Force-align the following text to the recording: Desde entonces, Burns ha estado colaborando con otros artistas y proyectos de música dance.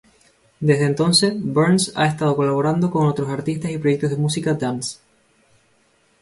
Desde 0.59 0.87
entonces, 0.87 1.31
Burns 1.39 1.93
ha 1.95 2.07
estado 2.07 2.35
colaborando 2.35 2.89
con 2.89 3.05
otros 3.05 3.29
artistas 3.29 3.69
y 3.69 3.77
proyectos 3.77 4.09
de 4.09 4.17
música 4.17 4.55
dance. 4.55 4.97